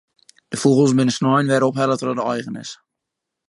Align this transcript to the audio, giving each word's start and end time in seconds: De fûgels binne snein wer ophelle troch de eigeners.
De 0.51 0.55
fûgels 0.61 0.95
binne 0.97 1.13
snein 1.17 1.49
wer 1.51 1.67
ophelle 1.67 1.97
troch 1.99 2.17
de 2.17 2.23
eigeners. 2.31 2.71